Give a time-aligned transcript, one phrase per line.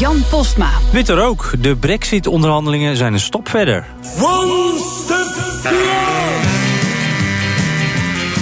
[0.00, 0.70] Jan Postma.
[0.92, 1.52] Witte rook.
[1.58, 3.86] De brexit-onderhandelingen zijn een stap verder.
[4.20, 6.46] One step beyond.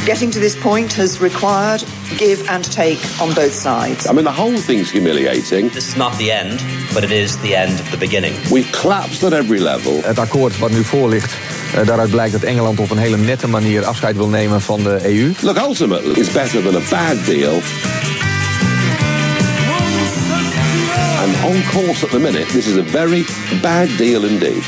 [0.04, 1.84] Getting to this point has required
[2.16, 4.06] give and take on both sides.
[4.06, 5.72] I mean, the whole thing's humiliating.
[5.72, 6.60] This is not the end,
[6.92, 8.34] but it is the end of the beginning.
[8.50, 10.00] We've collapsed at every level.
[10.02, 11.32] Het akkoord wat nu voor ligt,
[11.78, 15.00] uh, daaruit blijkt dat Engeland op een hele nette manier afscheid wil nemen van de
[15.04, 15.32] EU.
[15.40, 17.60] Look, ultimately, it's better than a bad deal.
[21.44, 23.22] On course at the minute, this is a very
[23.62, 24.64] bad deal indeed.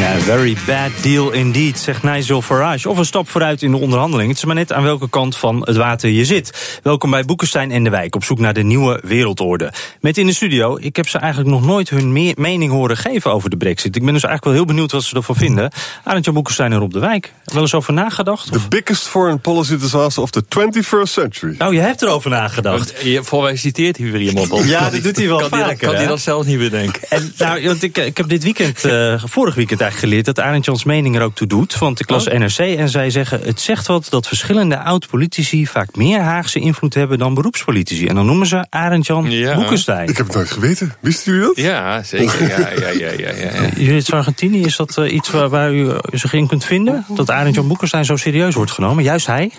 [0.00, 2.88] Ja, very bad deal indeed, zegt Nigel Farage.
[2.88, 4.28] Of een stap vooruit in de onderhandeling.
[4.28, 6.78] Het is maar net aan welke kant van het water je zit.
[6.82, 9.72] Welkom bij Boekenstein en de Wijk, op zoek naar de nieuwe wereldorde.
[10.00, 13.50] Met in de studio, ik heb ze eigenlijk nog nooit hun mening horen geven over
[13.50, 13.96] de brexit.
[13.96, 15.70] Ik ben dus eigenlijk wel heel benieuwd wat ze ervan vinden.
[16.04, 17.32] Arendtje Boekenstein en Rob de Wijk.
[17.44, 18.52] Wel eens over nagedacht?
[18.52, 21.54] The biggest foreign policy disaster of the 21st century.
[21.58, 22.94] Nou, je hebt erover nagedacht.
[23.20, 24.64] Voor mij citeert hij weer iemand op.
[24.64, 25.68] Ja, dat doet hij wel kan vaker.
[25.68, 27.02] Die, kan hij dat zelf niet bedenken?
[27.08, 30.24] En, nou, want ik, ik heb dit weekend, uh, vorig weekend eigenlijk geleerd...
[30.24, 31.78] dat Arend Jans mening er ook toe doet.
[31.78, 32.38] Want ik las Oh.
[32.38, 33.40] NRC en zij zeggen...
[33.44, 35.66] het zegt wat dat verschillende oud-politici...
[35.66, 38.06] vaak meer Haagse invloed hebben dan beroepspolitici.
[38.06, 39.54] En dan noemen ze Arend Jan Ja.
[39.54, 40.08] Boekenstein.
[40.08, 40.94] Ik heb het nooit geweten.
[41.00, 41.56] Wisten jullie dat?
[41.56, 42.48] Ja, zeker.
[42.48, 43.50] Ja, ja, ja, ja, ja, ja.
[43.84, 47.04] Judith Argentini, is dat eh, iets waar, waar u zich in kunt vinden?
[47.08, 49.04] Dat Arend Jan Boekenstein zo serieus wordt genomen?
[49.04, 49.50] Juist hij?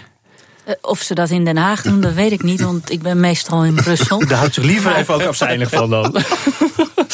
[0.66, 3.20] Eh, Of ze dat in Den Haag doen, dat weet ik niet, want ik ben
[3.20, 4.20] meestal in Brussel.
[4.28, 6.16] Daar houdt zich liever even ook afzijdig van dan.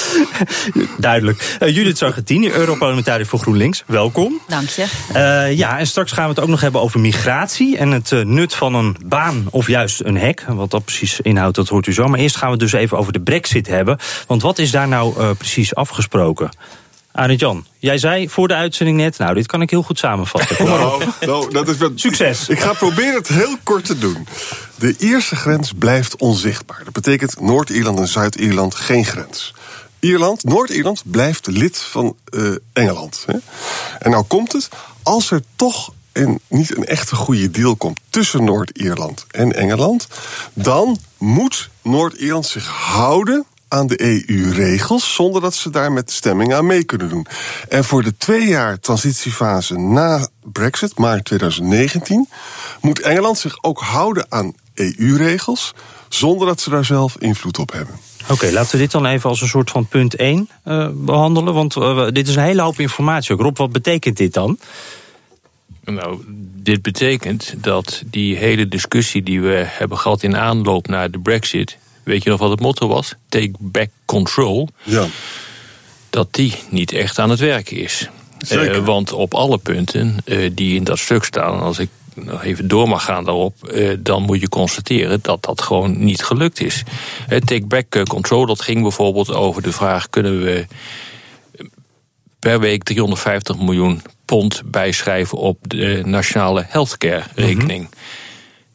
[0.97, 1.55] Duidelijk.
[1.59, 3.83] Eh, Judith Sargentini, Europarlementariër voor GroenLinks.
[3.85, 4.41] Welkom.
[4.47, 4.85] Dank je.
[5.13, 8.21] Eh, ja, en straks gaan we het ook nog hebben over migratie en het eh,
[8.21, 10.45] nut van een baan of juist een hek.
[10.47, 12.07] Wat dat precies inhoudt, dat hoort u zo.
[12.07, 13.97] Maar eerst gaan we het dus even over de brexit hebben.
[14.27, 16.49] Want wat is daar nou eh, precies afgesproken?
[17.11, 19.17] Arend Jan, jij zei voor de uitzending net...
[19.17, 20.55] nou, dit kan ik heel goed samenvatten.
[20.55, 20.99] Kom maar op.
[20.99, 21.91] Nou, nou, dat is wat...
[21.95, 22.49] Succes.
[22.49, 24.27] Ik ga proberen het heel kort te doen.
[24.75, 26.81] De eerste grens blijft onzichtbaar.
[26.83, 29.53] Dat betekent Noord-Ierland en Zuid-Ierland geen grens.
[29.99, 33.23] Ierland, Noord-Ierland blijft lid van eh, Engeland.
[33.25, 33.37] Hè?
[33.99, 34.69] En nou komt het,
[35.03, 35.93] als er toch
[36.47, 40.07] niet een echte goede deal komt tussen Noord-Ierland en Engeland,
[40.53, 46.65] dan moet Noord-Ierland zich houden aan de EU-regels, zonder dat ze daar met stemming aan
[46.65, 47.27] mee kunnen doen.
[47.69, 52.29] En voor de twee jaar transitiefase na Brexit, maart 2019,
[52.81, 55.73] moet Engeland zich ook houden aan EU-regels,
[56.09, 57.95] zonder dat ze daar zelf invloed op hebben.
[58.29, 61.53] Oké, laten we dit dan even als een soort van punt 1 eh, behandelen.
[61.53, 63.41] Want eh, dit is een hele hoop informatie ook.
[63.41, 64.59] Rob, wat betekent dit dan?
[65.83, 66.21] Nou,
[66.55, 71.77] dit betekent dat die hele discussie die we hebben gehad in aanloop naar de Brexit.
[72.03, 73.15] Weet je nog wat het motto was?
[73.29, 74.69] Take back control.
[74.83, 75.05] Ja.
[76.09, 78.09] Dat die niet echt aan het werken is.
[78.37, 78.75] Zeker.
[78.75, 81.89] Eh, want op alle punten eh, die in dat stuk staan, als ik
[82.25, 86.23] nog even door mag gaan daarop, eh, dan moet je constateren dat dat gewoon niet
[86.23, 86.83] gelukt is.
[87.27, 90.65] Eh, take back eh, control, dat ging bijvoorbeeld over de vraag: kunnen we
[92.39, 97.89] per week 350 miljoen pond bijschrijven op de nationale healthcare rekening?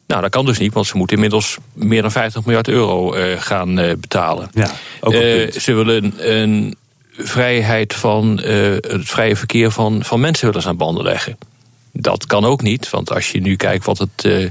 [0.07, 3.41] Nou, dat kan dus niet, want ze moeten inmiddels meer dan 50 miljard euro eh,
[3.41, 4.49] gaan eh, betalen.
[4.53, 5.53] Ja, ook Eh, punt.
[5.53, 6.75] ze willen een, een
[7.17, 11.37] vrijheid van eh, het vrije verkeer van, van mensen willen ze aan banden leggen.
[11.93, 14.45] Dat kan ook niet, want als je nu kijkt wat het, eh,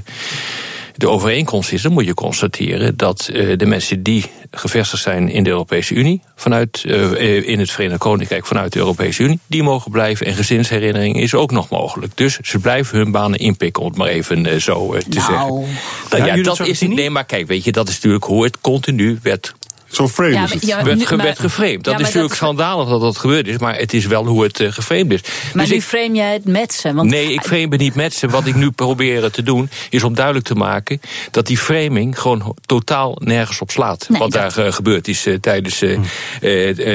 [0.95, 5.43] de overeenkomst is, dan moet je constateren dat eh, de mensen die gevestigd zijn in
[5.43, 9.91] de Europese Unie, vanuit, eh, in het Verenigd Koninkrijk vanuit de Europese Unie, die mogen
[9.91, 10.25] blijven.
[10.25, 12.17] En gezinsherinnering is ook nog mogelijk.
[12.17, 15.21] Dus ze blijven hun banen inpikken, om het maar even zo te Nou.
[15.29, 15.35] zeggen.
[16.09, 16.95] Nou, Ja, dat is Sargentini?
[16.95, 19.53] Nee, maar kijk, weet je, dat is natuurlijk hoe het continu werd
[19.95, 20.65] Zo'n frame Ja, is het.
[20.65, 21.83] ja, werd, ge- geframed.
[21.83, 24.43] Dat Ja, is natuurlijk dat- schandalig dat dat gebeurd is, maar het is wel hoe
[24.43, 25.21] het eh, geframed is.
[25.53, 26.93] Maar Dus nu ik- frame jij het met ze.
[26.93, 28.27] Want Nee, ik frame het niet met ze.
[28.27, 31.01] Wat ik nu probeer te doen, is om duidelijk te maken
[31.31, 34.05] dat die framing gewoon totaal nergens op slaat.
[34.09, 35.99] Nee, wat dat- daar eh, gebeurd is eh, tijdens, eh,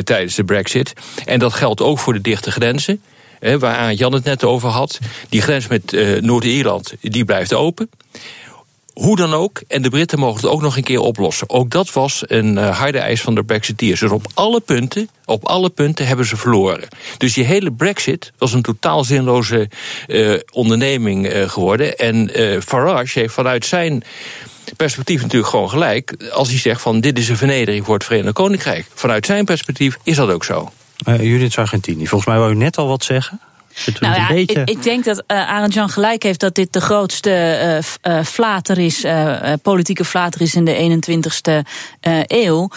[0.05, 0.93] tijdens de Brexit.
[1.25, 3.01] En dat geldt ook voor de dichte grenzen.
[3.41, 4.99] Hè, waar Jan het net over had.
[5.29, 7.91] Die grens met eh, Noord-Ierland, die blijft open.
[8.99, 11.51] Hoe dan ook, en de Britten mogen het ook nog een keer oplossen.
[11.51, 14.01] Ook dat was een eh, harde eis van de Brexiteers.
[14.01, 16.89] Dus op alle punten, op alle punten hebben ze verloren.
[17.19, 19.69] Dus die hele Brexit was een totaal zinloze
[20.07, 21.97] eh, onderneming eh, geworden.
[21.97, 22.31] En
[22.63, 24.03] Farage heeft vanuit zijn
[24.77, 26.31] perspectief natuurlijk gewoon gelijk.
[26.33, 28.87] Als hij zegt van dit is een vernedering voor het Verenigd Koninkrijk.
[28.95, 30.73] Vanuit zijn perspectief is dat ook zo.
[31.05, 33.41] Judith Sargentini, volgens mij wou u net al wat zeggen.
[34.01, 37.31] Nou ja, ik, ik, denk dat uh, Arend Jan gelijk heeft dat dit de grootste
[38.05, 39.05] uh, uh, flater is,
[39.63, 41.53] politieke flater is in de 21ste
[42.27, 42.71] eeuw.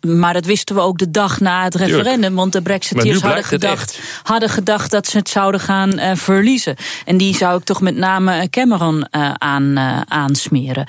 [0.00, 4.00] maar dat wisten we ook de dag na het referendum, want de Brexiteers hadden gedacht,
[4.22, 6.76] hadden gedacht dat ze het zouden gaan verliezen.
[7.04, 9.06] En die zou ik toch met name Cameron
[9.38, 9.78] aan,
[10.08, 10.86] aansmeren.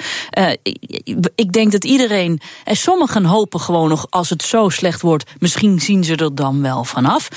[1.36, 5.80] ik denk dat iedereen, en sommigen hopen gewoon nog als het zo slecht wordt, misschien
[5.80, 7.28] zien ze er dan wel vanaf.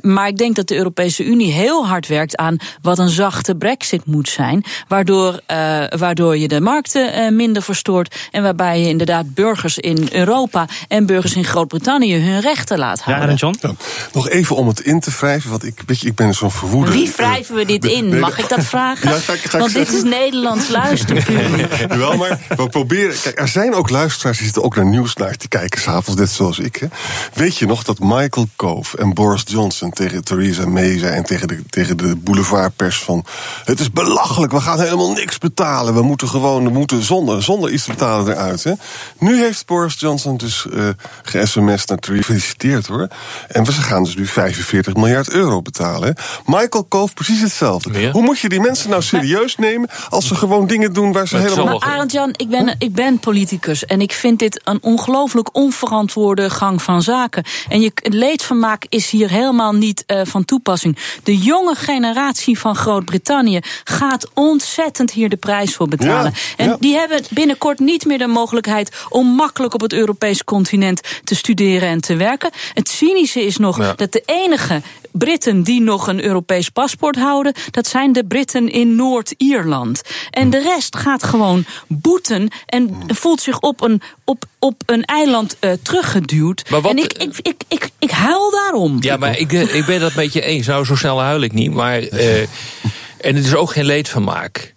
[0.00, 4.06] maar ik denk dat de Europese Unie heel hard werkt aan wat een zachte brexit
[4.06, 4.64] moet zijn.
[4.88, 8.16] Waardoor, uh, waardoor je de markten uh, minder verstoort.
[8.30, 13.28] En waarbij je inderdaad burgers in Europa en burgers in Groot-Brittannië hun rechten laat houden.
[13.28, 13.56] Ja, John?
[13.60, 13.72] Ja,
[14.12, 16.90] nog even om het in te wrijven, want ik, weet je, ik ben zo'n verwoede.
[16.90, 18.18] Wie wrijven we dit in?
[18.18, 19.10] Mag ik dat vragen?
[19.10, 21.86] Ja, ga ik, ga want dit is Nederlands luisterpubliek.
[21.88, 23.20] Wel, maar we proberen.
[23.22, 26.30] Kijk, er zijn ook luisteraars die zitten ook naar nieuws naar te kijken, s'avonds, net
[26.30, 26.76] zoals ik.
[26.76, 26.86] Hè.
[27.34, 31.48] Weet je nog dat Michael Cove en Boris Johnson tegen Theresa May zei en tegen
[31.48, 33.24] de, tegen de boulevardpers van...
[33.64, 35.94] het is belachelijk, we gaan helemaal niks betalen.
[35.94, 38.64] We moeten gewoon we moeten zonder, zonder iets te betalen eruit.
[38.64, 38.72] Hè.
[39.18, 40.88] Nu heeft Boris Johnson dus uh,
[41.22, 43.08] ge-sms naar Theresa gefeliciteerd hoor.
[43.48, 46.08] En we gaan dus nu 45 miljard euro betalen.
[46.08, 46.22] Hè.
[46.58, 48.10] Michael Cove precies hetzelfde.
[48.10, 49.88] Hoe moet je die mensen nou serieus nemen...
[50.08, 51.78] als ze gewoon dingen doen waar ze helemaal...
[51.78, 53.84] Maar Arend Jan, ik ben, ik ben politicus...
[53.84, 57.44] en ik vind dit een ongelooflijk onverantwoorde gang van zaken.
[57.68, 60.97] En je, leedvermaak is hier helemaal niet uh, van toepassing.
[61.22, 66.32] De jonge generatie van Groot-Brittannië gaat ontzettend hier de prijs voor betalen.
[66.34, 66.76] Ja, en ja.
[66.80, 71.88] die hebben binnenkort niet meer de mogelijkheid om makkelijk op het Europese continent te studeren
[71.88, 72.50] en te werken.
[72.74, 73.92] Het cynische is nog ja.
[73.92, 78.96] dat de enige Britten die nog een Europees paspoort houden, dat zijn de Britten in
[78.96, 80.02] Noord-Ierland.
[80.30, 85.56] En de rest gaat gewoon boeten en voelt zich op een, op, op een eiland
[85.60, 86.70] uh, teruggeduwd.
[86.70, 88.96] Maar wat, en ik, ik, ik, ik, ik huil daarom.
[89.00, 90.66] Ja, maar ik, ik ben dat met je eens.
[90.66, 91.72] Nou, zo snel huil ik niet.
[91.72, 92.40] Maar, uh,
[93.26, 94.74] en het is ook geen leedvermaak.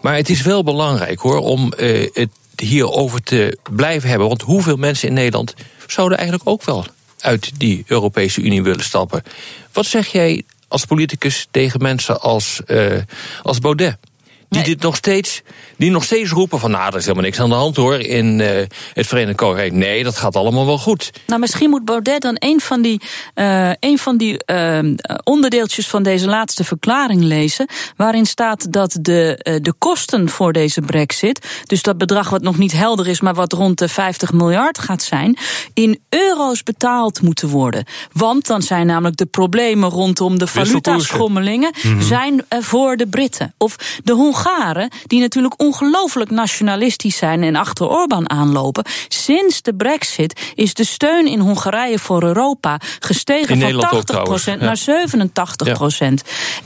[0.00, 4.28] Maar het is wel belangrijk hoor, om uh, het hierover te blijven hebben.
[4.28, 5.54] Want hoeveel mensen in Nederland
[5.86, 6.86] zouden eigenlijk ook wel
[7.18, 9.22] uit die Europese Unie willen stappen.
[9.72, 12.98] Wat zeg jij als politicus tegen mensen als, uh,
[13.42, 13.96] als Baudet?
[14.54, 14.74] Die nee.
[14.74, 15.42] dit nog steeds,
[15.76, 18.38] die nog steeds roepen van nou, er is helemaal niks aan de hand hoor in
[18.38, 18.48] uh,
[18.92, 19.72] het Verenigd Koninkrijk.
[19.72, 21.10] Nee, dat gaat allemaal wel goed.
[21.26, 23.00] Nou, misschien moet Baudet dan een van die,
[23.34, 24.78] uh, een van die uh,
[25.24, 27.68] onderdeeltjes van deze laatste verklaring lezen.
[27.96, 32.72] Waarin staat dat de, de kosten voor deze brexit, dus dat bedrag wat nog niet
[32.72, 35.38] helder is, maar wat rond de 50 miljard gaat zijn,
[35.72, 37.84] in euro's betaald moeten worden.
[38.12, 42.02] Want dan zijn namelijk de problemen rondom de valutaschommelingen mm -hmm.
[42.02, 43.54] zijn voor de Britten.
[43.58, 48.84] Of de Hongaren Hongaren, die natuurlijk ongelooflijk nationalistisch zijn en achter Orbán aanlopen.
[49.08, 54.04] Sinds de brexit is de steun in Hongarije voor Europa gestegen in van
[54.56, 54.82] 80% naar 87%.
[55.56, 56.14] Ja.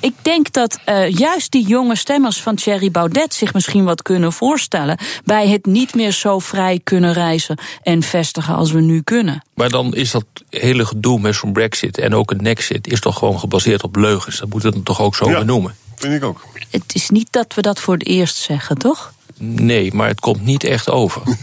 [0.00, 4.32] Ik denk dat uh, juist die jonge stemmers van Thierry Baudet zich misschien wat kunnen
[4.32, 9.44] voorstellen bij het niet meer zo vrij kunnen reizen en vestigen als we nu kunnen.
[9.54, 13.18] Maar dan is dat hele gedoe met zo'n brexit en ook een nexit is toch
[13.18, 14.38] gewoon gebaseerd op leugens.
[14.38, 15.38] Dat moeten we toch ook zo ja.
[15.38, 15.74] benoemen.
[15.98, 16.46] Vind ik ook.
[16.70, 19.12] Het is niet dat we dat voor het eerst zeggen, toch?
[19.38, 21.22] Nee, maar het komt niet echt over.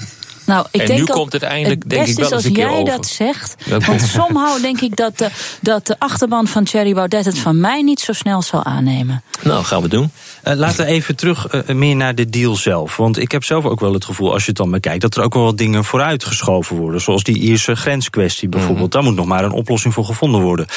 [0.46, 2.46] Nou, ik en denk nu ook, komt het eindelijk, het denk ik, wel als eens
[2.46, 2.94] een keer jij over.
[2.96, 3.56] dat zegt.
[3.86, 5.30] Want somehow denk ik dat de,
[5.62, 9.24] dat de achterban van Thierry Baudet het van mij niet zo snel zal aannemen.
[9.44, 10.12] Nou, gaan we doen.
[10.48, 12.98] Uh, laten we even terug uh, meer naar de deal zelf.
[12.98, 15.24] Want ik heb zelf ook wel het gevoel, als je het dan bekijkt, dat er
[15.24, 17.02] ook wel wat dingen vooruitgeschoven worden.
[17.02, 18.78] Zoals die Ierse grenskwestie bijvoorbeeld.
[18.78, 19.02] Mm -hmm.
[19.02, 20.68] Daar moet nog maar een oplossing voor gevonden worden.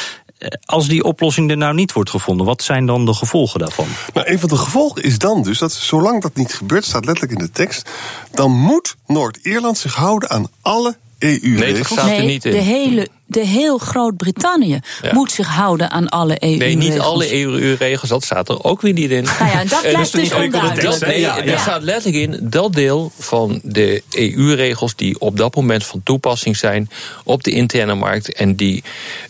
[0.64, 3.86] Als die oplossing er nou niet wordt gevonden, wat zijn dan de gevolgen daarvan?
[4.14, 7.38] Nou, een van de gevolgen is dan dus dat zolang dat niet gebeurt, staat letterlijk
[7.38, 7.90] in de tekst,
[8.30, 11.60] dan moet Noord-Ierland zich houden aan alle EU-regels.
[11.60, 12.52] Nee, dat staat er niet in.
[12.52, 15.12] De hele de heel Groot-Brittannië ja.
[15.12, 16.74] moet zich houden aan alle EU-regels.
[16.74, 19.22] Nee, niet alle EU-regels, dat staat er ook weer niet in.
[19.22, 21.00] Nou ja, dat blijft dus onduidelijk.
[21.00, 21.44] Nee, ja, ja.
[21.44, 26.56] Er staat letterlijk in dat deel van de EU-regels die op dat moment van toepassing
[26.56, 26.90] zijn
[27.24, 28.82] op de interne markt en die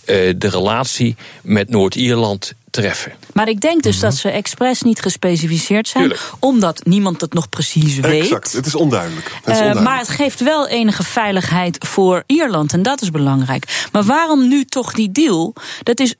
[0.06, 3.12] uh, de relatie met Noord-Ierland treffen.
[3.32, 4.10] Maar ik denk dus mm -hmm.
[4.10, 6.30] dat ze expres niet gespecificeerd zijn, Tuurlijk.
[6.38, 8.22] omdat niemand het nog precies weet.
[8.22, 9.24] Exact, het is onduidelijk.
[9.24, 9.88] Het is uh, onduidelijk.
[9.88, 13.87] maar het geeft wel enige veiligheid voor Ierland en dat is belangrijk.
[13.92, 15.54] Maar waarom nu toch die deal?
[15.82, 16.14] Dat is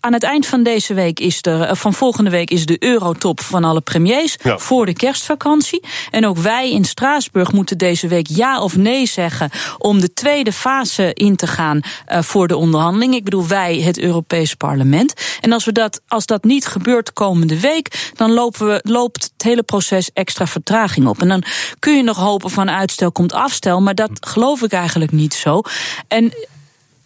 [0.00, 3.40] aan het eind van deze week is er, eh, van volgende week is de eurotop
[3.40, 5.82] van alle premiers voor de kerstvakantie.
[6.10, 10.52] En ook wij in Straatsburg moeten deze week ja of nee zeggen om de tweede
[10.52, 11.80] fase in te gaan
[12.12, 13.14] uh, voor de onderhandeling.
[13.14, 15.14] Ik bedoel, wij, het Europees Parlement.
[15.40, 19.42] En als, we dat, als dat niet gebeurt komende week, dan lopen we, loopt het
[19.42, 21.20] hele proces extra vertraging op.
[21.20, 21.44] En dan
[21.78, 25.60] kun je nog hopen van uitstel komt afstel, maar dat geloof ik eigenlijk niet zo.
[26.08, 26.32] En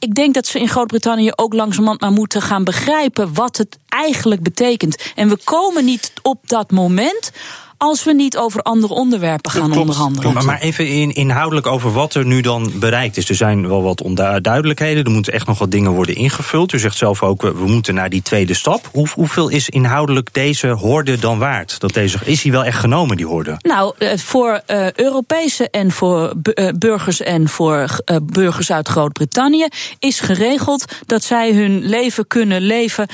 [0.06, 4.42] ik denk dat ze in Groot-Brittannië ook langzamerhand maar moeten gaan begrijpen wat het eigenlijk
[4.42, 5.12] betekent.
[5.14, 7.32] En we komen niet op dat moment
[7.78, 10.32] als we niet over andere onderwerpen gaan onderhandelen.
[10.32, 13.28] Maar, maar even in, inhoudelijk over wat er nu dan bereikt is.
[13.28, 15.04] Er zijn wel wat onduidelijkheden.
[15.04, 16.72] Er moeten echt nog wat dingen worden ingevuld.
[16.72, 18.88] U zegt zelf ook, we moeten naar die tweede stap.
[18.92, 21.80] Hoe, hoeveel is inhoudelijk deze horde dan waard?
[21.80, 23.56] Dat deze, is die wel echt genomen, die horde?
[23.58, 29.66] Nou, eh, voor uh, Europese en voor uh, burgers en voor uh, burgers uit Groot-Brittannië
[29.98, 33.06] is geregeld dat zij hun leven kunnen leven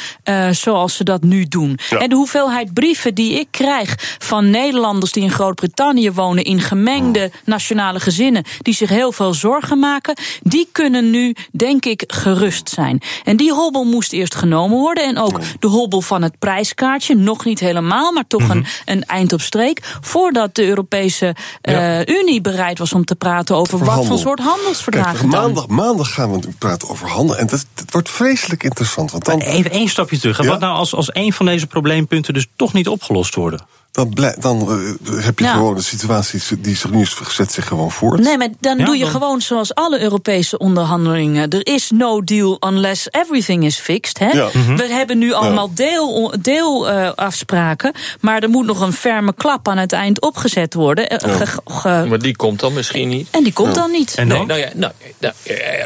[0.50, 1.78] zoals ze dat nu doen.
[1.90, 1.98] Ja.
[1.98, 7.30] En de hoeveelheid brieven die ik krijg van Nederlanders die in Groot-Brittannië wonen in gemengde
[7.44, 13.00] nationale gezinnen, die zich heel veel zorgen maken, die kunnen nu, denk ik, gerust zijn.
[13.24, 15.04] En die hobbel moest eerst genomen worden.
[15.04, 18.68] En ook de hobbel van het prijskaartje, nog niet helemaal, maar toch een, mhm.
[18.84, 19.80] een eind op streek.
[20.00, 25.28] Voordat de Europese uh, Unie bereid was om te praten over, wat voor soort handelsverdragen.
[25.28, 27.36] Kijk, maandag, maandag gaan we praten over handel.
[27.36, 29.10] En dat, dat wordt vreselijk interessant.
[29.10, 29.40] Want dan...
[29.40, 30.42] Even één stapje terug.
[30.42, 30.48] Ja?
[30.48, 33.66] Wat nou als, als een van deze probleempunten dus toch niet opgelost worden?
[33.92, 34.68] Dan, dan
[35.02, 38.20] uh, heb je gewoon de situatie die zich nu is gezet zich gewoon voort.
[38.20, 39.10] Nee, maar dan ja, doe je dan...
[39.10, 41.50] gewoon zoals alle Europese onderhandelingen.
[41.50, 44.18] Er is no deal unless everything is fixed.
[44.18, 44.30] Hè?
[44.30, 44.48] Ja.
[44.52, 44.76] Mm -hmm.
[44.76, 49.68] We hebben nu allemaal deel, deel uh, afspraken, maar er moet nog een ferme klap
[49.68, 51.12] aan het eind opgezet worden.
[51.12, 52.06] Uh, ge, ge...
[52.08, 53.28] Maar die komt dan misschien niet.
[53.30, 54.14] En die komt dan niet.
[54.14, 54.38] En dan?
[54.38, 55.34] Nee, nou ja, nou, nou,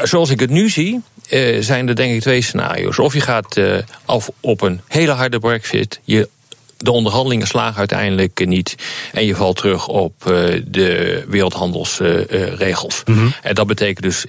[0.07, 2.99] zoals ik het nu zie, uh, zijn er denk ik twee scenario's.
[2.99, 5.99] Of je gaat uh, af op een hele harde brexit.
[6.03, 6.29] Je
[6.77, 8.75] de onderhandelingen slagen uiteindelijk niet.
[9.13, 10.13] En je valt terug op
[10.67, 13.01] de wereldhandelsregels.
[13.05, 13.33] Mm -hmm.
[13.41, 14.25] En dat betekent dus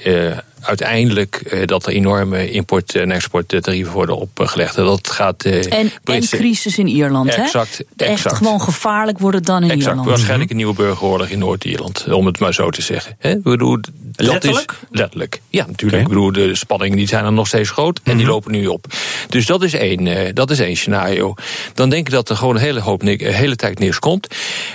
[0.60, 4.74] uiteindelijk uh, dat er enorme import- en exporttarieven worden opgelegd.
[4.74, 5.44] Dat gaat.
[5.44, 6.36] Uh, en, Britse...
[6.36, 8.04] en crisis in Ierland, exact, hè?
[8.04, 8.36] Echt exact.
[8.36, 9.86] gewoon gevaarlijk wordt het dan in exact.
[9.86, 10.08] Ierland.
[10.08, 13.16] Waarschijnlijk een nieuwe burgeroorlog in Noord-Ierland, om het maar zo te zeggen.
[13.18, 13.30] Hè?
[13.30, 14.70] Ik bedoel, dat letterlijk?
[14.70, 15.40] Is, letterlijk.
[15.48, 15.92] Ja, natuurlijk.
[15.92, 16.00] Okay.
[16.00, 18.16] Ik bedoel, de spanningen die zijn er nog steeds groot en mm -hmm.
[18.16, 18.34] die mhm.
[18.34, 18.86] lopen nu op.
[19.28, 21.34] Dus dat is één, uh, dat is één scenario.
[21.74, 24.26] Dan denk ik dat er gewoon een hele hoop, een hele tijd niks komt.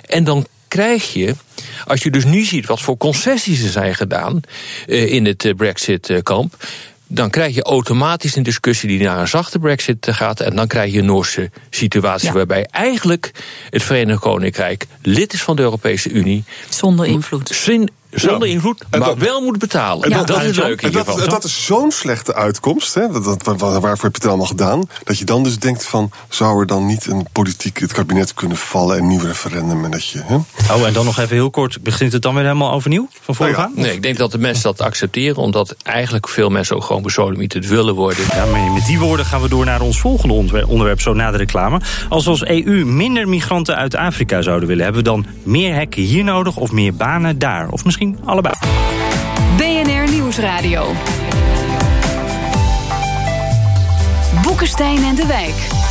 [0.06, 1.36] En dan krijg je,
[1.86, 4.42] als je dus nu ziet wat voor concessies er zijn gedaan
[4.88, 6.56] uh, in het uh, Brexit-kamp.
[7.08, 10.40] Dan krijg je automatisch een discussie die naar een zachte brexit gaat.
[10.40, 12.34] En dan krijg je een Noorse situatie ja.
[12.34, 13.32] waarbij eigenlijk
[13.70, 16.44] het Verenigd Koninkrijk lid is van de Europese Unie.
[16.70, 17.50] Zonder invloed.
[17.50, 18.53] Zin, zonder ja.
[18.53, 20.10] invloed, maar dat, wel moet betalen.
[20.10, 20.82] Ja, dat, dat is leuk.
[20.82, 24.25] En dat, en dat is zo'n slechte uitkomst, hè, dat, dat, waarvoor heb je het
[24.25, 27.93] allemaal gedaan, dat je dan dus denkt van, zou er dan niet een politiek het
[27.93, 30.22] kabinet kunnen vallen en een nieuw referendum en dat je.
[30.25, 30.36] Hè?
[30.74, 33.53] Oh, en dan nog even heel kort, begint het dan weer helemaal overnieuw van voren
[33.53, 33.82] nou ja.
[33.82, 37.67] Nee, ik denk dat de mensen dat accepteren, omdat eigenlijk veel mensen ook gewoon besodemieterd
[37.67, 38.25] willen worden.
[38.29, 40.34] Ja, maar met die woorden gaan we door naar ons volgende
[40.67, 41.82] onderwerp, zo na de reclame.
[42.10, 46.01] Als we als EU minder migranten uit Afrika zouden willen, hebben we dan meer hekken
[46.01, 47.70] hier nodig of meer banen daar?
[47.70, 48.53] Of misschien allebei.
[49.57, 50.86] BNR Nieuwsradio.
[54.41, 55.83] Boekenstein en de Wijk.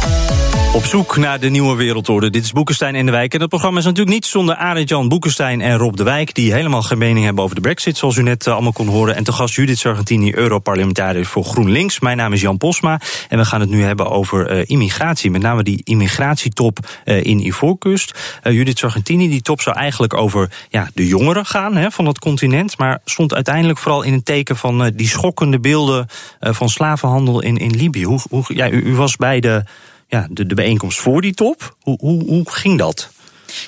[0.74, 2.30] Op zoek naar de nieuwe wereldorde.
[2.30, 3.32] Dit is Boekenstein en de Wijk.
[3.32, 6.34] En dat programma is natuurlijk niet zonder Arend-Jan Boekenstein en Rob de Wijk...
[6.34, 9.16] die helemaal geen mening hebben over de brexit, zoals u net uh, allemaal kon horen.
[9.16, 12.00] En te gast Judith Sargentini, Europarlementariër voor GroenLinks.
[12.00, 15.30] Mijn naam is Jan Posma en we gaan het nu hebben over uh, immigratie.
[15.30, 18.38] Met name die immigratietop uh, in Ivoorkust.
[18.42, 22.78] Judith Sargentini, die top zou eigenlijk over ja, de jongeren gaan hè, van het continent...
[22.78, 26.06] maar stond uiteindelijk vooral in het teken van die schokkende beelden...
[26.40, 28.04] van slavenhandel in, in Libië.
[28.04, 29.64] Hoe, hoe, ja, u was bij de
[30.12, 31.76] ja, de, de bijeenkomst voor die top.
[31.80, 33.11] Hoe, hoe, hoe ging dat?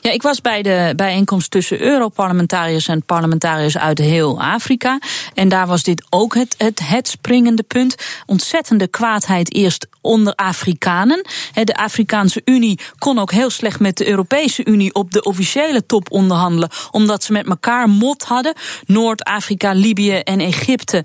[0.00, 4.98] Ja, ik was bij de bijeenkomst tussen Europarlementariërs en parlementariërs uit heel Afrika.
[5.34, 7.94] En daar was dit ook het, het, het springende punt.
[8.26, 11.26] Ontzettende kwaadheid eerst onder Afrikanen.
[11.64, 16.10] De Afrikaanse Unie kon ook heel slecht met de Europese Unie op de officiële top
[16.10, 18.54] onderhandelen, omdat ze met elkaar mot hadden.
[18.86, 21.04] Noord-Afrika, Libië en Egypte,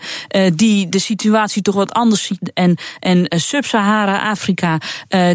[0.54, 2.52] die de situatie toch wat anders ziet.
[2.54, 4.78] En, en Sub-Sahara-Afrika,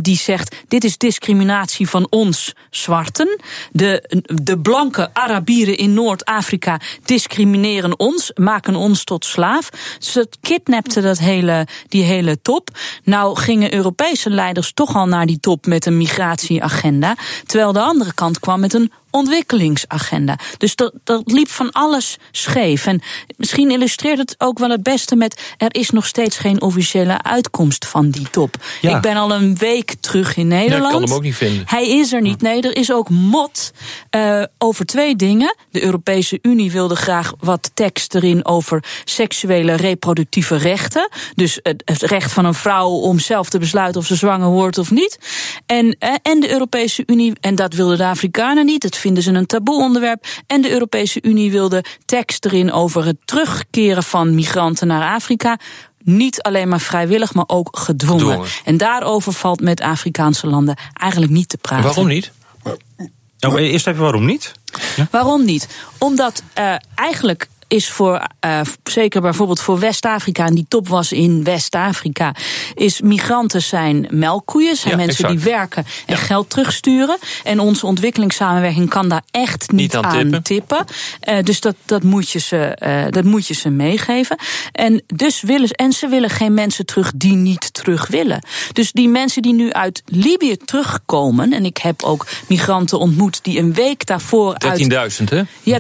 [0.03, 3.34] die zegt: dit is discriminatie van ons, zwarten.
[3.73, 9.71] De, de blanke Arabieren in Noord-Afrika discrimineren ons, maken ons tot slaaf.
[9.99, 12.71] Ze kidnapten dat hele, die hele top.
[13.05, 17.17] Nou gingen Europese leiders toch al naar die top met een migratieagenda.
[17.47, 20.39] Terwijl de andere kant kwam met een ontwikkelingsagenda.
[20.59, 22.87] Dus dat, dat liep van alles scheef.
[22.87, 23.03] En
[23.37, 25.55] misschien illustreert het ook wel het beste met...
[25.57, 28.57] er is nog steeds geen officiële uitkomst van die top.
[28.81, 28.97] Ja.
[28.97, 30.83] Ik ben al een week terug in Nederland.
[30.83, 31.63] Ja, ik kan hem ook niet vinden.
[31.67, 32.43] Hij is er niet.
[32.43, 33.73] Nee, er is ook mot
[34.17, 35.57] uh, over twee dingen.
[35.71, 41.09] De Europese Unie wilde graag wat tekst erin over seksuele reproductieve rechten.
[41.35, 44.91] Dus het recht van een vrouw om zelf te besluiten of ze zwanger wordt of
[44.91, 45.19] niet.
[45.67, 49.33] En, uh, en de Europese Unie, en dat wilden de Afrikanen niet, dat vinden ze
[49.33, 50.27] een taboe onderwerp.
[50.47, 55.59] En de Europese Unie wilde tekst erin over het terugkeren van migranten naar Afrika
[56.03, 58.27] niet alleen maar vrijwillig, maar ook gedwongen.
[58.27, 58.49] gedwongen.
[58.65, 61.85] En daarover valt met Afrikaanse landen eigenlijk niet te praten.
[61.85, 62.33] Waarom niet?
[63.39, 64.53] Nou, eerst even waarom niet?
[64.97, 65.09] Ja?
[65.11, 65.69] Waarom niet?
[65.99, 71.45] Omdat uh, eigenlijk is voor, uh, zeker bijvoorbeeld voor West-Afrika, en die top was in
[71.45, 72.35] West-Afrika,
[72.75, 75.43] is migranten zijn melkkoeien, zijn ja, mensen exact.
[75.43, 76.21] die werken en ja.
[76.21, 77.19] geld terugsturen.
[77.45, 80.43] En onze ontwikkelingssamenwerking kan daar echt niet, niet aan, aan tippen.
[80.43, 80.85] tippen.
[81.29, 84.39] Uh, dus dat, dat, moet je ze, uh, dat moet je ze meegeven.
[84.73, 88.47] En, dus willen, en ze willen geen mensen terug die niet terug willen.
[88.73, 93.59] Dus die mensen die nu uit Libië terugkomen, en ik heb ook migranten ontmoet die
[93.59, 94.57] een week daarvoor.
[95.21, 95.43] 13.000, hè?
[95.63, 95.79] Ja,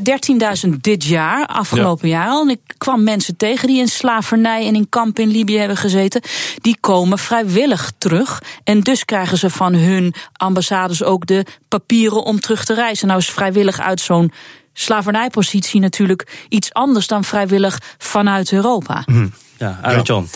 [0.66, 2.08] 13.000 dit jaar, afgelopen ja.
[2.08, 2.42] jaar al.
[2.42, 6.22] En ik kwam mensen tegen die in slavernij en in kampen in Libië hebben gezeten.
[6.60, 8.42] Die komen vrijwillig terug.
[8.64, 13.06] En dus krijgen ze van hun ambassades ook de papieren om terug te reizen.
[13.06, 14.32] Nou is vrijwillig uit zo'n
[14.72, 19.02] slavernijpositie natuurlijk iets anders dan vrijwillig vanuit Europa.
[19.06, 19.32] Mm.
[19.56, 20.28] Ja, Arend John.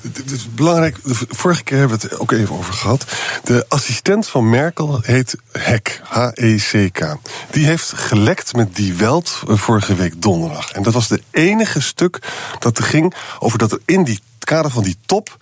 [0.00, 3.04] Het is belangrijk, de vorige keer hebben we het ook even over gehad.
[3.44, 7.16] De assistent van Merkel heet Hek, H-E-C-K.
[7.50, 10.70] Die heeft gelekt met Die Welt vorige week donderdag.
[10.72, 12.18] En dat was de enige stuk
[12.58, 15.36] dat er ging over dat er in die kader van die top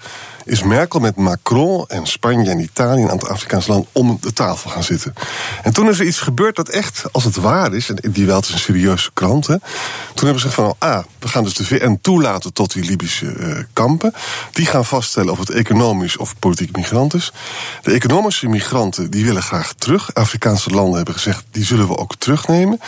[0.45, 4.71] is Merkel met Macron en Spanje en Italië, een aantal Afrikaanse landen, om de tafel
[4.71, 5.15] gaan zitten.
[5.63, 8.41] En toen is er iets gebeurd dat echt, als het waar is, en die wel
[8.41, 9.61] is een serieuze krant, toen
[10.15, 13.59] hebben ze gezegd van, ah, we gaan dus de VN toelaten tot die Libische uh,
[13.73, 14.13] kampen.
[14.53, 17.33] Die gaan vaststellen of het economisch of politiek migrant is.
[17.83, 20.15] De economische migranten, die willen graag terug.
[20.15, 22.81] Afrikaanse landen hebben gezegd, die zullen we ook terugnemen.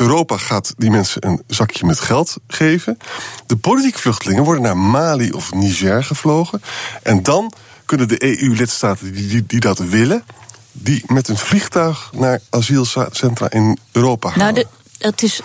[0.00, 2.98] Europa gaat die mensen een zakje met geld geven.
[3.46, 6.62] De politieke vluchtelingen worden naar Mali of Niger gevlogen.
[7.02, 7.52] En dan
[7.84, 10.24] kunnen de EU-lidstaten die, die, die dat willen,
[10.72, 14.38] die met een vliegtuig naar asielcentra in Europa gaan.
[14.38, 14.66] Nou, de,
[14.98, 15.40] het is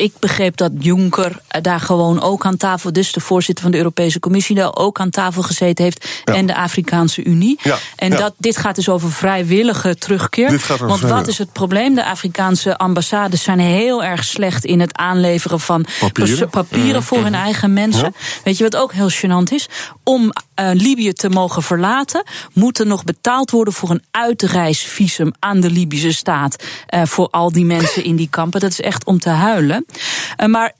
[0.00, 4.20] ik begreep dat Juncker daar gewoon ook aan tafel, dus de voorzitter van de Europese
[4.20, 6.08] Commissie, daar ook aan tafel gezeten heeft.
[6.24, 6.34] Ja.
[6.34, 7.58] En de Afrikaanse Unie.
[7.62, 7.78] Ja.
[7.96, 8.16] En ja.
[8.16, 10.48] Dat, dit gaat dus over vrijwillige terugkeer.
[10.48, 11.94] Dit gaat over Want wat is het probleem?
[11.94, 17.34] De Afrikaanse ambassades zijn heel erg slecht in het aanleveren van papieren, papieren voor hun
[17.34, 18.14] eigen mensen.
[18.44, 19.68] Weet je wat ook heel gênant is?
[20.04, 25.60] Om uh, Libië te mogen verlaten, moet er nog betaald worden voor een uitreisvisum aan
[25.60, 26.64] de Libische staat.
[26.94, 28.60] Uh, voor al die mensen in die kampen.
[28.60, 29.86] Dat is echt om te huilen.
[30.36, 30.74] Uh, maar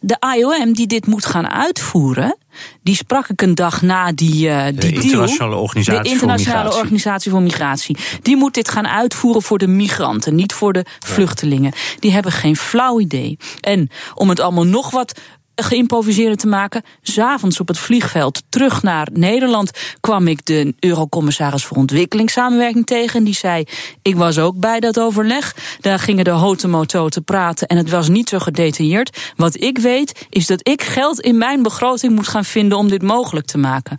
[0.00, 2.36] de IOM die dit moet gaan uitvoeren,
[2.82, 6.70] die sprak ik een dag na die, uh, die de internationale deal, organisatie de internationale
[6.70, 7.96] voor organisatie voor migratie.
[8.22, 11.72] Die moet dit gaan uitvoeren voor de migranten, niet voor de vluchtelingen.
[11.98, 13.38] Die hebben geen flauw idee.
[13.60, 15.20] En om het allemaal nog wat
[15.62, 16.82] geïmproviseerd te maken.
[17.02, 23.18] S'avonds op het vliegveld terug naar Nederland kwam ik de Eurocommissaris voor Ontwikkelingssamenwerking tegen.
[23.18, 23.64] En die zei:
[24.02, 25.56] Ik was ook bij dat overleg.
[25.80, 29.32] Daar gingen de hotemoto te praten en het was niet zo gedetailleerd.
[29.36, 33.02] Wat ik weet is dat ik geld in mijn begroting moet gaan vinden om dit
[33.02, 33.98] mogelijk te maken.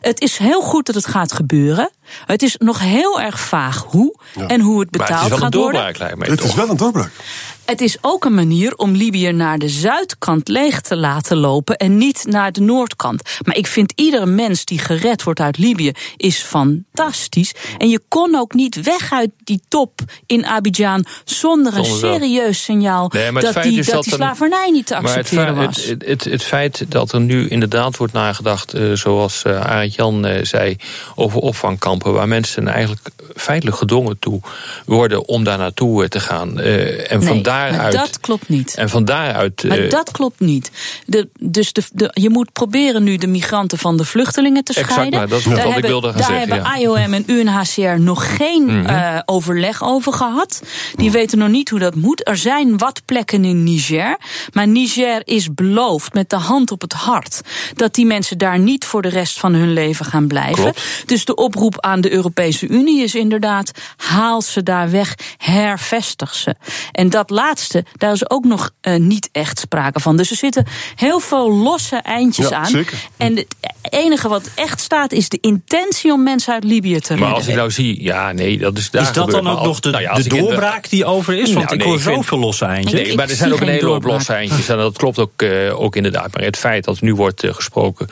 [0.00, 1.90] Het is heel goed dat het gaat gebeuren.
[2.26, 4.46] Het is nog heel erg vaag hoe ja.
[4.46, 5.84] en hoe het betaald het gaat worden.
[6.18, 7.10] Het is wel een doorbraak.
[7.12, 7.14] Het
[7.53, 7.53] is
[8.00, 12.52] ook een manier om Libië naar de zuidkant leeg te laten lopen en niet naar
[12.52, 13.22] de noordkant.
[13.44, 17.54] Maar ik vind iedere mens die gered wordt uit Libië is fantastisch.
[17.78, 23.10] En je kon ook niet weg uit die top in Abidjan zonder een serieus signaal
[23.12, 25.84] nee, dat, die, dat, dat die slavernij niet te accepteren het was.
[25.84, 30.26] Het, het, het, feit dat er nu inderdaad wordt nagedacht, uh, zoals uh, Arend Jan
[30.26, 30.76] uh, zei,
[31.14, 34.40] over opvangkampen waar mensen eigenlijk feitelijk gedwongen toe
[34.86, 36.60] worden om daar naartoe te gaan.
[36.60, 37.28] en nee.
[37.28, 37.92] vandaar daaruit.
[37.92, 38.74] dat klopt niet.
[38.74, 39.64] En van daaruit.
[39.64, 40.70] Maar dat klopt niet.
[41.06, 45.04] De, dus de, de, je moet proberen nu de migranten van de vluchtelingen te scheiden.
[45.04, 46.48] Exact, maar dat is wat daar ik hebben, wilde gaan daar zeggen.
[46.48, 46.76] hebben ja.
[46.76, 48.94] IOM en UNHCR nog geen mm -hmm.
[48.94, 50.62] uh, overleg over gehad.
[50.94, 52.28] Die weten nog niet hoe dat moet.
[52.28, 54.16] Er zijn wat plekken in Niger.
[54.52, 57.40] Maar Niger is beloofd met de hand op het hart
[57.74, 60.62] dat die mensen daar niet voor de rest van hun leven gaan blijven.
[60.62, 61.02] Klopt.
[61.06, 66.54] Dus de oproep aan de Europese Unie is inderdaad: haal ze daar weg, hervestig ze.
[66.92, 70.16] En dat laatste, daar is ook nog uh, niet echt sprake van.
[70.16, 72.66] Dus er zitten heel veel losse eindjes ja, aan.
[72.66, 73.08] Zeker.
[73.16, 73.46] En
[73.88, 77.18] enige wat echt staat is de intentie om mensen uit Libië te redden.
[77.26, 79.80] Maar als ik nou zie, ja, nee, dat is daar Is dat dan ook nog
[79.80, 81.52] de, nou ja, de doorbraak die over is?
[81.52, 83.00] Want Nou, ik nee, hoor ik vind- zoveel losse eindjes.
[83.00, 84.68] Nee, maar er zijn ook een hele hoop losse eindjes.
[84.68, 86.34] En dat klopt ook, eh, ook inderdaad.
[86.34, 88.06] Maar het feit dat nu wordt eh, gesproken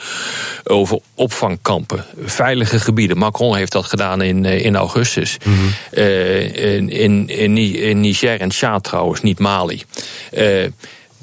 [0.63, 3.17] over opvangkampen, veilige gebieden.
[3.17, 5.37] Macron heeft dat gedaan in, eh, in augustus.
[5.43, 5.55] Mhm.
[5.91, 9.83] Eh, in, in, in, Ni- in Niger en Tjaad trouwens, niet Mali.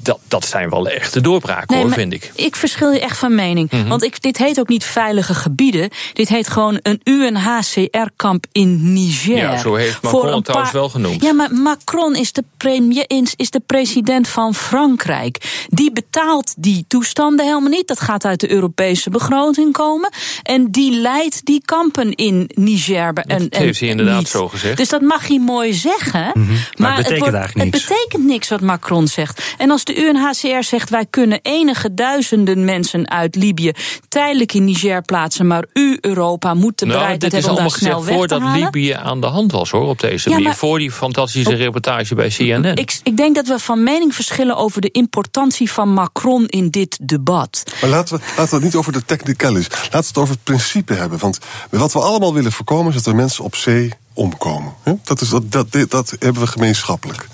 [0.03, 2.31] Dat, dat zijn wel echte doorbraken, hoor, vind ik.
[2.35, 3.71] Ik verschil je echt van mening.
[3.71, 3.87] Mhm.
[3.87, 5.89] Want ik, dit heet ook niet veilige gebieden.
[6.13, 9.35] Dit heet gewoon een UNHCR-kamp in Niger.
[9.37, 11.23] Ja, zo heeft Macron het trouwens wel genoemd.
[11.23, 15.65] Ja, maar Macron is de, premier, is, is de president van Frankrijk.
[15.69, 17.87] Die betaalt die toestanden helemaal niet.
[17.87, 20.09] Dat gaat uit de Europese begroting komen.
[20.43, 23.13] En die leidt die kampen in Niger.
[23.13, 24.27] En, Dat heeft hij inderdaad niet.
[24.27, 24.77] zo gezegd.
[24.77, 26.31] Dus dat mag hij mooi zeggen.
[26.33, 26.53] Mhm.
[26.77, 27.87] Maar het betekent eigenlijk niks.
[27.87, 29.53] Het betekent niks wat Macron zegt.
[29.57, 33.71] En als de UNHCR zegt wij kunnen enige duizenden mensen uit Libië
[34.09, 37.69] tijdelijk in Niger plaatsen, maar u Europa moet de Nou, bereidheid dit is hebben om
[37.69, 38.73] allemaal daar snel weg te voordat.
[38.73, 40.47] Libië aan de hand was, hoor, op deze Ja, manier.
[40.49, 42.75] maar- Voor die fantastische reportage bij CNN.
[42.75, 46.99] Ik, ik denk dat we van mening verschillen over de importantie van Macron in dit
[47.01, 47.63] debat.
[47.81, 49.69] Maar laten we, laten we het niet over de technicalities.
[49.69, 51.19] Laten we het over het principe hebben.
[51.19, 54.73] Want wat we allemaal willen voorkomen is dat er mensen op zee omkomen.
[55.03, 57.27] Dat, is, dat, dat, dat hebben we gemeenschappelijk.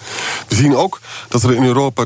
[0.48, 2.06] We zien ook dat er in Europa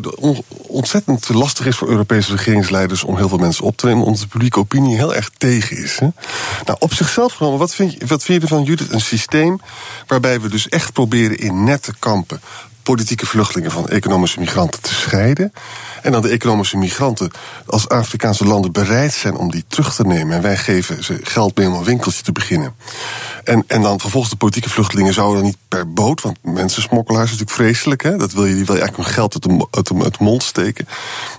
[0.50, 4.28] ontzettend lastig is voor Europese regeringsleiders om heel veel mensen op te nemen, omdat de
[4.28, 6.00] publieke opinie heel erg tegen is.
[6.66, 8.92] Nou, op zichzelf genomen, wat vind, je, wat vind je ervan, Judith?
[8.92, 9.60] Een systeem
[10.08, 12.42] waarbij we dus echt proberen in nette kampen
[12.92, 15.54] politieke vluchtelingen van economische migranten te scheiden.
[16.02, 17.32] En dan de economische migranten
[17.66, 20.36] als Afrikaanse landen bereid zijn om die terug te nemen.
[20.36, 22.76] En wij geven ze geld mee om een winkeltje te beginnen.
[23.44, 27.38] En, en dan vervolgens de politieke vluchtelingen zouden dan niet per boot, want mensensmokkelaars is
[27.40, 28.04] natuurlijk vreselijk.
[28.04, 28.18] Hè?
[28.18, 30.24] Dat wil je, die wil je eigenlijk hun geld uit de, uit de, uit de
[30.24, 30.86] mond steken.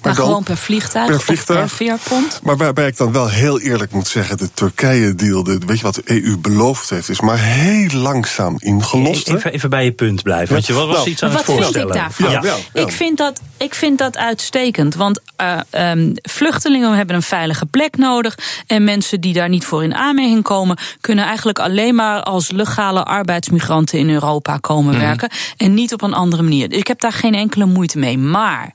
[0.02, 1.58] Maar, dan- gewoon per vliegtuig, per of vliegtuig.
[1.60, 2.40] per veerpont.
[2.42, 5.94] maar waarbij ik dan wel heel eerlijk moet zeggen, de Turkije-deal, de- weet je wat
[5.94, 9.26] de EU beloofd heeft, is maar heel langzaam ingelost.
[9.26, 9.36] hè?
[9.36, 10.54] Even, even bij je punt blijven.
[10.54, 12.30] Want je was Nou, iets aan Wat vind ik daarvan?
[12.30, 12.80] Ja, ja, ja.
[12.82, 14.94] Ik, vind dat, ik vind dat uitstekend.
[14.94, 18.38] Want eh, ehm, vluchtelingen hebben een veilige plek nodig.
[18.66, 23.04] En mensen die daar niet voor in aanmerking komen, kunnen eigenlijk alleen maar als legale
[23.04, 25.02] arbeidsmigranten in Europa komen Mhm.
[25.04, 25.30] werken.
[25.56, 26.68] En niet op een andere manier.
[26.68, 28.18] Dus ik heb daar geen enkele moeite mee.
[28.18, 28.74] Maar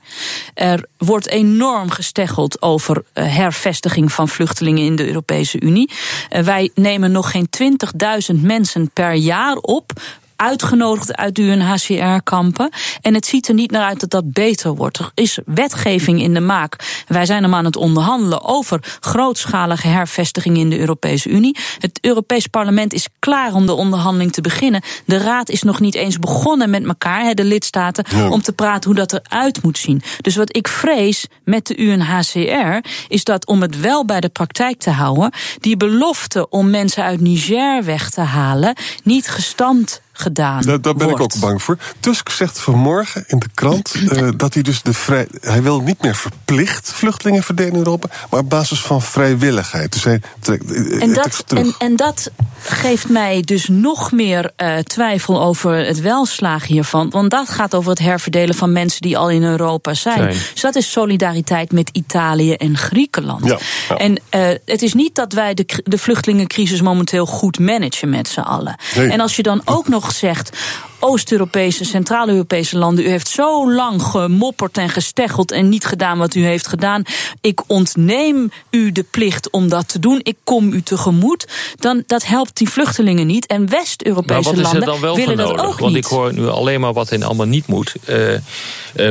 [0.54, 5.90] er wordt enorm gesteggeld over eh, hervestiging van vluchtelingen in de Europese Unie.
[6.28, 9.92] Eh, wij nemen nog geen 20.000 mensen per jaar op
[10.38, 12.70] uitgenodigd uit de UNHCR-kampen.
[13.00, 14.98] En het ziet er niet naar uit dat dat beter wordt.
[14.98, 17.02] Er is wetgeving in de maak.
[17.08, 21.56] Wij zijn hem aan het onderhandelen over grootschalige hervestiging in de Europese Unie.
[21.78, 24.82] Het Europees Parlement is klaar om de onderhandeling te beginnen.
[25.04, 28.28] De Raad is nog niet eens begonnen met elkaar, de lidstaten, Ja.
[28.28, 30.02] om te praten hoe dat eruit moet zien.
[30.20, 34.78] Dus wat ik vrees met de UNHCR is dat om het wel bij de praktijk
[34.78, 40.80] te houden, die belofte om mensen uit Niger weg te halen niet gestand gedaan Daar,
[40.80, 41.78] daar ben ik ook bang voor.
[42.00, 45.28] Tusk zegt vanmorgen in de krant eh, dat hij dus de vrij.
[45.40, 49.92] Hij wil niet meer verplicht vluchtelingen verdelen in Europa, maar op basis van vrijwilligheid.
[49.92, 52.30] Dus hij trekt, eh, En dat, en, en dat
[52.62, 57.10] geeft mij dus nog meer eh, twijfel over het welslagen hiervan.
[57.10, 60.16] Want dat gaat over het herverdelen van mensen die al in Europa zijn.
[60.18, 60.36] Zijn.
[60.52, 63.44] Dus dat is solidariteit met Italië en Griekenland.
[63.44, 63.96] Ja, ja.
[63.96, 68.40] En eh, het is niet dat wij de, de vluchtelingencrisis momenteel goed managen met z'n
[68.40, 68.76] allen.
[68.96, 69.10] Nee.
[69.10, 70.56] En als je dan ook nog zegt.
[71.00, 73.04] Oost-Europese, Centraal-Europese landen.
[73.04, 77.02] U heeft zo lang gemopperd en gesteggeld en niet gedaan wat u heeft gedaan.
[77.40, 80.20] Ik ontneem u de plicht om dat te doen.
[80.22, 81.46] Ik kom u tegemoet.
[81.76, 83.46] Dan, dat helpt die vluchtelingen niet.
[83.46, 85.72] En Maar West-Europese wat is er landen dan wel willen voor dat nodig?
[85.72, 86.04] ook Want niet.
[86.04, 87.94] ik hoor nu alleen maar wat in allemaal niet moet.
[88.04, 88.40] Eh, eh,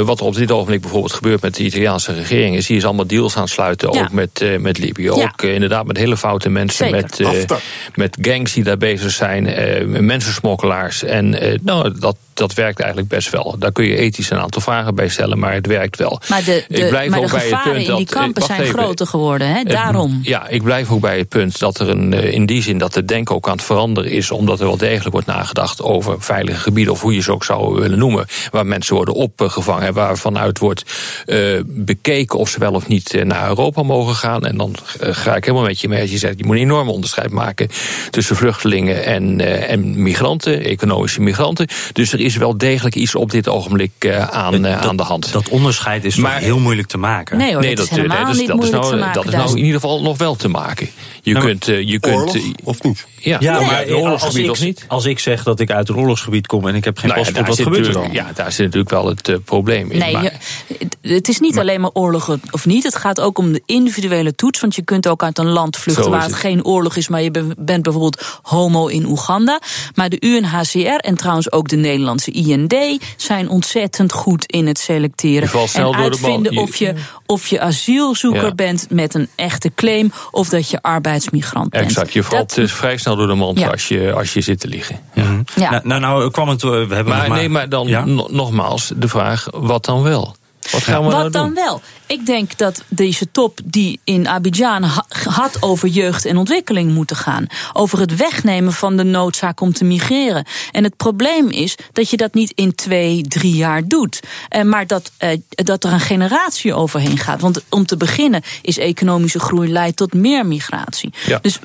[0.01, 2.55] wat er op dit ogenblik bijvoorbeeld gebeurt met de Italiaanse regering...
[2.55, 4.01] is die is allemaal deals aan het sluiten, Ja.
[4.01, 5.03] ook met, eh, met Libië.
[5.03, 5.11] Ja.
[5.11, 7.01] Ook inderdaad met hele foute mensen, Zeker.
[7.01, 7.19] met,
[7.51, 7.57] eh,
[7.95, 9.47] met gangs die daar bezig zijn...
[9.47, 11.03] eh, mensensmokkelaars.
[11.03, 13.55] En eh, nou, dat, dat werkt eigenlijk best wel.
[13.59, 16.21] Daar kun je ethisch een aantal vragen bij stellen, maar het werkt wel.
[16.29, 18.41] Maar de, de, ik blijf maar de ook bij het punt in die dat, kampen
[18.43, 18.79] zijn even.
[18.79, 19.47] groter geworden.
[19.47, 19.63] Hè?
[19.63, 20.19] Daarom.
[20.23, 22.95] Ja, ik blijf ook bij het punt dat er een, eh, in die zin dat
[22.95, 26.59] het denken ook aan het veranderen is, omdat er wel degelijk wordt nagedacht over veilige
[26.59, 30.59] gebieden, of hoe je ze ook zou willen noemen, waar mensen worden opgevangen en waarvanuit
[30.59, 30.83] wordt
[31.25, 34.45] eh, bekeken of ze wel of niet eh, naar Europa mogen gaan.
[34.45, 36.89] En dan ga ik helemaal met je mee als je zegt, je moet een enorm
[36.89, 37.69] onderscheid maken
[38.09, 41.67] tussen vluchtelingen en, en migranten, economische migranten.
[41.93, 45.31] Dus er is wel degelijk iets op dit ogenblik eh, aan, eh, aan de hand.
[45.31, 47.37] Dat onderscheid is toch heel moeilijk te maken.
[47.37, 49.13] Nee hoor, dat is helemaal dat is- niet dat is moeilijk nou, te maken.
[49.21, 50.89] Dat is nou is- in ieder geval nog wel te maken.
[51.21, 53.07] Je Nou, kunt, eh, je kunt, Oorlog, eh, of niet?
[53.27, 54.85] Ja, Ja, maar het oorlogsgebied als of ik, niet?
[54.87, 57.47] als ik zeg dat ik uit een oorlogsgebied kom en ik heb geen Nou paspoort,
[57.47, 58.09] wat gebeurt er dan?
[58.11, 59.99] Ja, daar zit natuurlijk wel het eh, probleem in.
[59.99, 62.83] Nee, maar- je- het is niet alleen maar oorlog of niet.
[62.83, 64.59] Het gaat ook om de individuele toets.
[64.59, 66.39] Want je kunt ook uit een land vluchten waar het het.
[66.39, 69.59] geen oorlog is, maar je ben- bent bijvoorbeeld homo in Oeganda.
[69.95, 72.75] Maar de UNHCR en trouwens ook de Nederlandse IND
[73.17, 75.49] zijn ontzettend goed in het selecteren.
[75.73, 76.93] En uitvinden Je- of je,
[77.25, 78.55] of je asielzoeker Ja.
[78.55, 81.83] bent met een echte claim of dat je arbeidsmigrant bent.
[81.85, 83.67] Exact, je valt Dat- dus vrij snel door de mand Ja.
[83.69, 84.99] als, je, als je zit te liggen.
[85.15, 85.41] Mhm.
[85.55, 85.69] Ja.
[85.69, 86.63] Nou, nou, nou kwam het.
[86.63, 87.89] eh, We hebben nog Maar, nee, maar dan
[88.31, 90.35] nogmaals de vraag, wat dan wel?
[90.77, 91.31] Wat gaan we nou doen?
[91.31, 91.81] dan wel?
[92.07, 97.15] Ik denk dat deze top die in Abidjan ha- had over jeugd en ontwikkeling moeten
[97.15, 97.47] gaan.
[97.73, 100.45] Over het wegnemen van de noodzaak om te migreren.
[100.71, 104.19] En het probleem is dat je dat niet in twee, drie jaar doet.
[104.49, 107.41] Eh, maar dat, eh, dat er een generatie overheen gaat.
[107.41, 111.13] Want om te beginnen is economische groei leidt tot meer migratie.
[111.25, 111.39] Ja.
[111.41, 111.59] Dus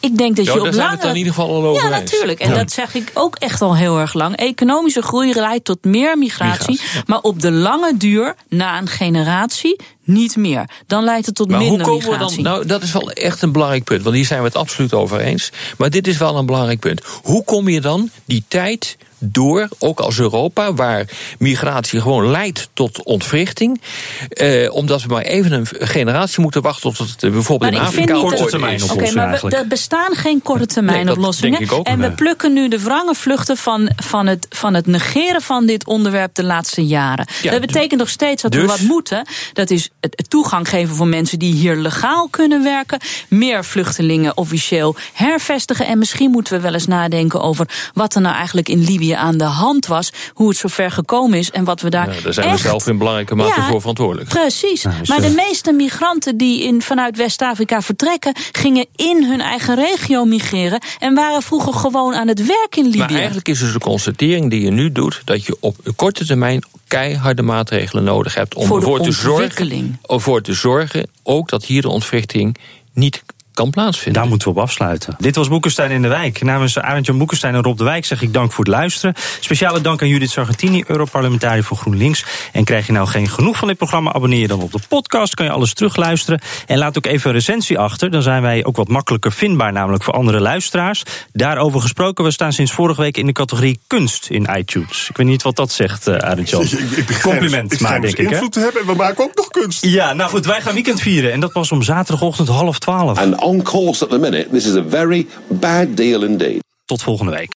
[0.00, 1.08] ik denk dat je op daar zijn we lange...
[1.10, 2.40] in ieder geval al over Ja, natuurlijk.
[2.40, 2.56] En Ja.
[2.56, 4.36] dat zeg ik ook echt al heel erg lang.
[4.36, 6.70] Economische groei leidt tot meer migratie.
[6.70, 7.02] Migratie, ja.
[7.06, 10.64] Maar op de lange duur, na een generatie, niet meer.
[10.86, 12.42] Dan leidt het tot Maar hoe minder komen we migratie.
[12.42, 12.52] dan?
[12.52, 14.02] Nou, dat is wel echt een belangrijk punt.
[14.02, 15.50] Want hier zijn we het absoluut over eens.
[15.78, 17.00] Maar dit is wel een belangrijk punt.
[17.22, 21.04] Hoe kom je dan die tijd door, ook als Europa, waar
[21.38, 23.80] migratie gewoon leidt tot ontwrichting.
[24.28, 27.86] Eh, omdat we maar even een generatie moeten wachten tot het eh, bijvoorbeeld Maar in
[27.86, 28.82] Afrika niet op dat- orde is.
[28.90, 31.58] Oké, maar we- er bestaan geen korte termijn Nee, dat oplossingen.
[31.58, 31.86] denk ik ook.
[31.86, 32.14] en we Nee.
[32.14, 36.44] plukken nu de wrange vluchten van, van, het, van het negeren van dit onderwerp de
[36.44, 37.26] laatste jaren.
[37.42, 39.26] Ja, dat betekent nog steeds dat we dus- wat moeten.
[39.52, 39.90] Dat is
[40.28, 43.00] toegang geven voor mensen die hier legaal kunnen werken.
[43.28, 45.86] Meer vluchtelingen officieel hervestigen.
[45.86, 49.38] En misschien moeten we wel eens nadenken over wat er nou eigenlijk in Libië aan
[49.38, 50.12] de hand was.
[50.34, 52.14] Hoe het zover gekomen is en wat we daar.
[52.14, 54.28] Ja, daar zijn we zelf in belangrijke mate Ja, voor verantwoordelijk.
[54.28, 54.82] Precies.
[54.82, 59.74] dus, maar eh, de meeste migranten die in, vanuit West-Afrika vertrekken, gingen in hun eigen
[59.74, 62.98] regio migreren en waren vroeger gewoon aan het werk in Libië.
[62.98, 65.22] Maar eigenlijk is dus de constatering die je nu doet...
[65.24, 68.54] dat je op korte termijn keiharde maatregelen nodig hebt...
[68.54, 69.85] om Voor de ervoor te, zorgen, ontwikkeling.
[70.02, 72.56] Ervoor te zorgen ook dat hier de ontwrichting
[72.92, 73.22] niet
[73.56, 74.20] kan plaatsvinden.
[74.20, 75.14] Daar moeten we op afsluiten.
[75.18, 76.42] Dit was Boekenstein in de Wijk.
[76.42, 79.14] Namens Arend-Jan Boekenstein en Rob de Wijk zeg ik dank voor het luisteren.
[79.40, 82.24] Speciale dank aan Judith Sargentini, Europarlementariër voor GroenLinks.
[82.52, 85.34] En krijg je nou geen genoeg van dit programma, abonneer je dan op de podcast.
[85.34, 86.40] Kan je alles terugluisteren.
[86.66, 88.10] En laat ook even een recensie achter.
[88.10, 91.02] Dan zijn wij ook wat makkelijker vindbaar, namelijk voor andere luisteraars.
[91.32, 95.06] Daarover gesproken, we staan sinds vorige week in de categorie kunst in iTunes.
[95.10, 96.62] Ik weet niet wat dat zegt, uh, Arend-Jan.
[96.96, 98.28] Ik, ik Compliment ik maar, denk ik.
[98.28, 98.32] Hè?
[98.32, 99.84] invloed te hebben en we maken ook nog kunst.
[99.84, 101.32] Ja, nou goed, wij gaan weekend vieren.
[101.32, 103.18] En dat was om zaterdagochtend half twaalf.
[103.18, 106.64] And on course at the minute, this is a very bad deal indeed.
[106.84, 107.54] Tot volgende week.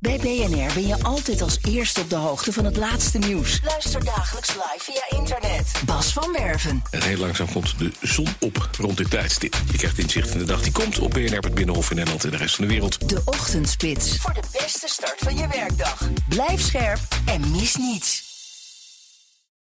[0.00, 3.60] Bij BNR ben je altijd als eerste op de hoogte van het laatste nieuws.
[3.64, 5.72] Luister dagelijks live via internet.
[5.86, 6.82] Bas van Werven.
[6.90, 9.56] En heel langzaam komt de zon op rond dit tijdstip.
[9.70, 12.30] Je krijgt inzicht in de dag die komt op BNR, het Binnenhof in Nederland en
[12.30, 13.08] de rest van de wereld.
[13.08, 14.16] De Ochtendspits.
[14.16, 16.08] Voor de beste start van je werkdag.
[16.28, 18.29] Blijf scherp en mis niets.